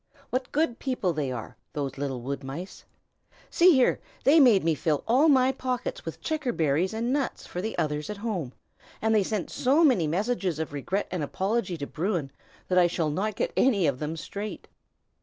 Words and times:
What 0.31 0.51
good 0.51 0.79
people 0.79 1.13
they 1.13 1.31
are, 1.31 1.55
those 1.73 1.95
little 1.99 2.21
woodmice. 2.21 2.85
See 3.51 3.73
here! 3.73 3.99
they 4.23 4.39
made 4.39 4.63
me 4.63 4.73
fill 4.73 5.03
all 5.07 5.29
my 5.29 5.51
pockets 5.51 6.03
with 6.05 6.21
checkerberries 6.21 6.91
and 6.91 7.13
nuts 7.13 7.45
for 7.45 7.61
the 7.61 7.77
others 7.77 8.09
at 8.09 8.17
home, 8.17 8.51
and 8.99 9.13
they 9.13 9.21
sent 9.21 9.51
so 9.51 9.83
many 9.83 10.07
messages 10.07 10.57
of 10.57 10.73
regret 10.73 11.07
and 11.11 11.21
apology 11.21 11.77
to 11.77 11.85
Bruin 11.85 12.31
that 12.67 12.79
I 12.79 12.87
shall 12.87 13.11
not 13.11 13.35
get 13.35 13.53
any 13.55 13.85
of 13.85 13.99
them 13.99 14.17
straight." 14.17 14.67